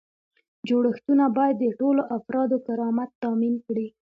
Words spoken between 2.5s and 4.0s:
کرامت تامین کړي.